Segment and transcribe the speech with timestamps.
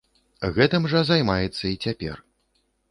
[0.55, 2.15] Гэтым жа займаецца і цяпер.